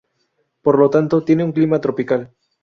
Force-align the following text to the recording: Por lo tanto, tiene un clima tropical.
Por 0.63 0.79
lo 0.79 0.89
tanto, 0.89 1.23
tiene 1.23 1.43
un 1.43 1.51
clima 1.51 1.79
tropical. 1.79 2.33